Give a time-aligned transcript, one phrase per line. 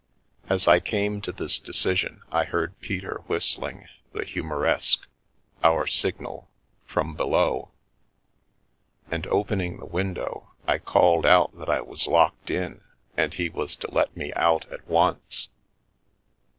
[0.49, 5.05] As I came to this decision I heard Peter whistling the" Hu moreske
[5.63, 6.49] "—our signal—
[6.91, 7.69] from below,
[9.11, 12.81] and, opening the window, I called out that I was locked in
[13.15, 15.49] and he was to let me out at once.